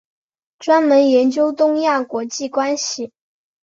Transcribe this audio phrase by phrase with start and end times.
[0.57, 3.11] 专门研究东亚国际关系。